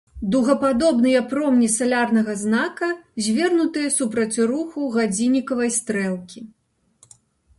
[0.33, 2.89] Дугападобныя промні салярнага знака
[3.25, 6.39] звернутыя супраць рухі гадзіннікавай стрэлкі.